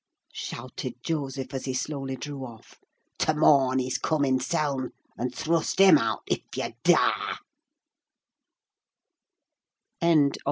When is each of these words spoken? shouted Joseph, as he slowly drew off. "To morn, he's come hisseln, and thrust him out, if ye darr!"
shouted 0.33 0.95
Joseph, 1.03 1.53
as 1.53 1.65
he 1.65 1.75
slowly 1.75 2.15
drew 2.15 2.43
off. 2.43 2.79
"To 3.19 3.35
morn, 3.35 3.77
he's 3.77 3.99
come 3.99 4.23
hisseln, 4.23 4.93
and 5.15 5.31
thrust 5.35 5.77
him 5.77 5.99
out, 5.99 6.23
if 6.25 6.39
ye 6.55 6.73
darr!" 6.83 7.37